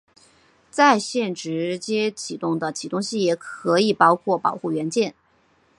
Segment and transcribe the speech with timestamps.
[0.71, 5.13] 在线直接起动的启动器也可以包括保护元件。